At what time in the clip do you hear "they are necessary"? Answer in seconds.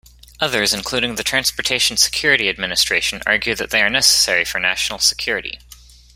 3.69-4.43